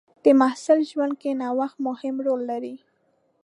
[0.23, 2.75] د محصل ژوند کې نوښت مهم رول لري.